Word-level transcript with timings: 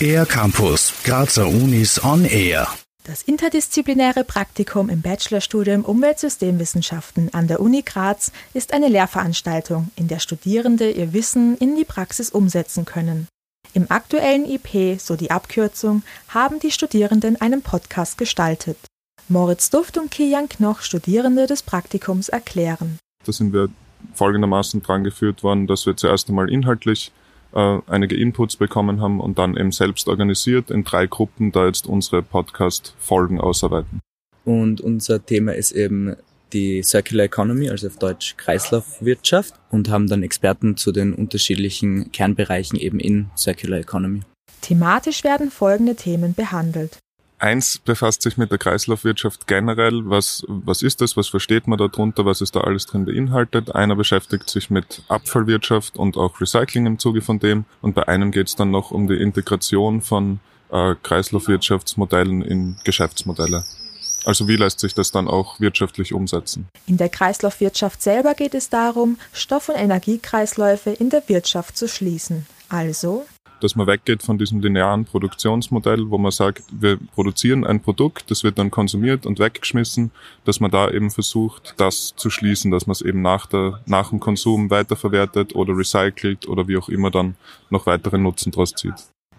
Air 0.00 0.26
Campus, 0.26 0.92
Grazer 1.04 1.48
Unis 1.48 2.02
on 2.04 2.24
Air. 2.24 2.68
Das 3.04 3.22
interdisziplinäre 3.22 4.24
Praktikum 4.24 4.88
im 4.88 5.00
Bachelorstudium 5.00 5.84
Umweltsystemwissenschaften 5.84 7.32
an 7.32 7.46
der 7.46 7.60
Uni 7.60 7.82
Graz 7.82 8.32
ist 8.52 8.72
eine 8.72 8.88
Lehrveranstaltung, 8.88 9.90
in 9.96 10.08
der 10.08 10.18
Studierende 10.18 10.90
ihr 10.90 11.12
Wissen 11.12 11.56
in 11.58 11.76
die 11.76 11.84
Praxis 11.84 12.30
umsetzen 12.30 12.84
können. 12.84 13.28
Im 13.74 13.90
aktuellen 13.90 14.44
IP, 14.44 15.00
so 15.00 15.16
die 15.16 15.30
Abkürzung, 15.30 16.02
haben 16.28 16.60
die 16.60 16.70
Studierenden 16.70 17.40
einen 17.40 17.62
Podcast 17.62 18.18
gestaltet. 18.18 18.78
Moritz 19.28 19.70
Duft 19.70 19.98
und 19.98 20.10
Kian 20.10 20.48
Knoch, 20.48 20.82
Studierende 20.82 21.46
des 21.46 21.62
Praktikums, 21.62 22.28
erklären. 22.28 22.98
Da 23.24 23.32
sind 23.32 23.52
wir 23.52 23.68
folgendermaßen 24.14 24.82
dran 24.82 25.04
geführt 25.04 25.42
worden, 25.42 25.66
dass 25.66 25.86
wir 25.86 25.96
zuerst 25.96 26.28
einmal 26.28 26.50
inhaltlich 26.50 27.12
äh, 27.54 27.78
einige 27.86 28.16
Inputs 28.16 28.56
bekommen 28.56 29.00
haben 29.00 29.20
und 29.20 29.38
dann 29.38 29.56
eben 29.56 29.72
selbst 29.72 30.08
organisiert 30.08 30.70
in 30.70 30.84
drei 30.84 31.06
Gruppen 31.06 31.52
da 31.52 31.66
jetzt 31.66 31.86
unsere 31.86 32.22
Podcast-Folgen 32.22 33.40
ausarbeiten. 33.40 34.00
Und 34.44 34.80
unser 34.80 35.24
Thema 35.24 35.54
ist 35.54 35.72
eben 35.72 36.16
die 36.52 36.82
Circular 36.82 37.24
Economy, 37.24 37.70
also 37.70 37.88
auf 37.88 37.98
Deutsch 37.98 38.36
Kreislaufwirtschaft 38.36 39.54
und 39.70 39.88
haben 39.88 40.06
dann 40.06 40.22
Experten 40.22 40.76
zu 40.76 40.92
den 40.92 41.14
unterschiedlichen 41.14 42.12
Kernbereichen 42.12 42.78
eben 42.78 43.00
in 43.00 43.30
Circular 43.36 43.80
Economy. 43.80 44.20
Thematisch 44.60 45.24
werden 45.24 45.50
folgende 45.50 45.96
Themen 45.96 46.34
behandelt. 46.34 46.98
Eins 47.38 47.78
befasst 47.78 48.22
sich 48.22 48.38
mit 48.38 48.50
der 48.50 48.58
Kreislaufwirtschaft 48.58 49.46
generell. 49.46 50.08
Was, 50.08 50.44
was 50.48 50.82
ist 50.82 51.02
das? 51.02 51.16
Was 51.18 51.28
versteht 51.28 51.66
man 51.66 51.78
darunter? 51.78 52.24
Was 52.24 52.40
ist 52.40 52.56
da 52.56 52.60
alles 52.62 52.86
drin 52.86 53.04
beinhaltet? 53.04 53.74
Einer 53.74 53.94
beschäftigt 53.94 54.48
sich 54.48 54.70
mit 54.70 55.02
Abfallwirtschaft 55.08 55.98
und 55.98 56.16
auch 56.16 56.40
Recycling 56.40 56.86
im 56.86 56.98
Zuge 56.98 57.20
von 57.20 57.38
dem. 57.38 57.66
Und 57.82 57.94
bei 57.94 58.08
einem 58.08 58.30
geht 58.30 58.48
es 58.48 58.56
dann 58.56 58.70
noch 58.70 58.90
um 58.90 59.06
die 59.06 59.20
Integration 59.20 60.00
von 60.00 60.40
äh, 60.70 60.94
Kreislaufwirtschaftsmodellen 61.02 62.40
in 62.40 62.76
Geschäftsmodelle. 62.84 63.64
Also 64.24 64.48
wie 64.48 64.56
lässt 64.56 64.80
sich 64.80 64.94
das 64.94 65.12
dann 65.12 65.28
auch 65.28 65.60
wirtschaftlich 65.60 66.14
umsetzen? 66.14 66.66
In 66.86 66.96
der 66.96 67.10
Kreislaufwirtschaft 67.10 68.02
selber 68.02 68.34
geht 68.34 68.54
es 68.54 68.70
darum, 68.70 69.18
Stoff- 69.32 69.68
und 69.68 69.76
Energiekreisläufe 69.76 70.90
in 70.90 71.10
der 71.10 71.28
Wirtschaft 71.28 71.76
zu 71.76 71.86
schließen. 71.86 72.46
Also 72.68 73.26
dass 73.60 73.76
man 73.76 73.86
weggeht 73.86 74.22
von 74.22 74.38
diesem 74.38 74.60
linearen 74.60 75.04
Produktionsmodell, 75.04 76.10
wo 76.10 76.18
man 76.18 76.30
sagt, 76.30 76.64
wir 76.70 76.98
produzieren 77.14 77.64
ein 77.64 77.80
Produkt, 77.80 78.30
das 78.30 78.44
wird 78.44 78.58
dann 78.58 78.70
konsumiert 78.70 79.26
und 79.26 79.38
weggeschmissen, 79.38 80.10
dass 80.44 80.60
man 80.60 80.70
da 80.70 80.90
eben 80.90 81.10
versucht, 81.10 81.74
das 81.78 82.14
zu 82.16 82.30
schließen, 82.30 82.70
dass 82.70 82.86
man 82.86 82.92
es 82.92 83.02
eben 83.02 83.22
nach, 83.22 83.46
der, 83.46 83.80
nach 83.86 84.10
dem 84.10 84.20
Konsum 84.20 84.70
weiterverwertet 84.70 85.54
oder 85.54 85.76
recycelt 85.76 86.48
oder 86.48 86.68
wie 86.68 86.76
auch 86.76 86.88
immer 86.88 87.10
dann 87.10 87.36
noch 87.70 87.86
weitere 87.86 88.18
Nutzen 88.18 88.52
draus 88.52 88.72
zieht. 88.72 88.94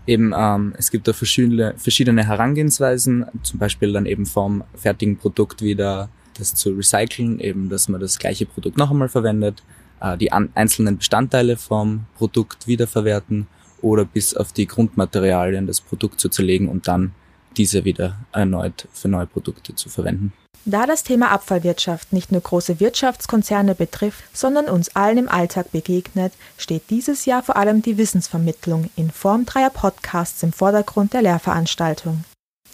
Eben, 0.08 0.34
ähm, 0.36 0.74
es 0.78 0.90
gibt 0.90 1.08
da 1.08 1.14
verschiedene, 1.14 1.74
verschiedene 1.78 2.26
Herangehensweisen, 2.26 3.26
zum 3.44 3.60
Beispiel 3.60 3.92
dann 3.92 4.06
eben 4.06 4.26
vom 4.26 4.64
fertigen 4.74 5.18
Produkt 5.18 5.62
wieder 5.62 6.10
das 6.38 6.56
zu 6.56 6.72
recyceln, 6.72 7.40
eben, 7.40 7.70
dass 7.70 7.90
man 7.90 8.00
das 8.00 8.18
gleiche 8.18 8.46
Produkt 8.46 8.78
noch 8.78 8.90
einmal 8.90 9.10
verwendet, 9.10 9.64
äh, 10.00 10.18
die 10.18 10.32
an, 10.32 10.50
einzelnen 10.56 10.98
Bestandteile 10.98 11.58
vom 11.58 12.06
Produkt 12.16 12.68
wiederverwerten 12.68 13.48
oder 13.82 14.06
bis 14.06 14.36
auf 14.36 14.54
die 14.54 14.68
Grundmaterialien 14.68 15.68
das 15.68 15.82
Produkt 15.82 16.20
zu 16.20 16.30
zerlegen 16.30 16.70
und 16.70 16.88
dann 16.88 17.14
diese 17.58 17.86
wieder 17.86 18.18
erneut 18.32 18.88
für 18.94 19.08
neue 19.08 19.26
Produkte 19.26 19.76
zu 19.76 19.90
verwenden. 19.90 20.34
Da 20.66 20.86
das 20.86 21.04
Thema 21.04 21.32
Abfallwirtschaft 21.32 22.12
nicht 22.12 22.32
nur 22.32 22.42
große 22.42 22.82
Wirtschaftskonzerne 22.82 23.74
betrifft, 23.74 24.26
sondern 24.36 24.66
uns 24.66 24.96
allen 24.96 25.18
im 25.18 25.30
Alltag 25.30 25.72
begegnet, 25.72 26.34
steht 26.58 26.90
dieses 26.90 27.26
Jahr 27.26 27.42
vor 27.42 27.56
allem 27.56 27.82
die 27.82 27.98
Wissensvermittlung 27.98 28.90
in 28.98 29.10
Form 29.10 29.46
dreier 29.46 29.70
Podcasts 29.70 30.44
im 30.44 30.52
Vordergrund 30.52 31.14
der 31.14 31.22
Lehrveranstaltung. 31.22 32.26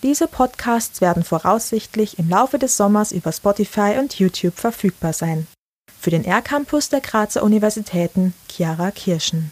Diese 0.01 0.27
Podcasts 0.27 1.01
werden 1.01 1.23
voraussichtlich 1.23 2.17
im 2.17 2.29
Laufe 2.29 2.57
des 2.57 2.77
Sommers 2.77 3.11
über 3.11 3.31
Spotify 3.31 3.97
und 3.99 4.17
YouTube 4.17 4.55
verfügbar 4.55 5.13
sein. 5.13 5.47
Für 5.99 6.09
den 6.09 6.25
R-Campus 6.25 6.89
der 6.89 6.99
Grazer 6.99 7.43
Universitäten 7.43 8.33
Chiara 8.49 8.91
Kirschen. 8.91 9.51